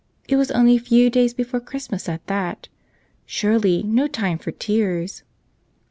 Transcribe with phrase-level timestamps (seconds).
[0.27, 2.69] It was 4 only a few days before Christmas at that.
[2.71, 2.73] ■
[3.27, 5.21] Surely, no time for tears.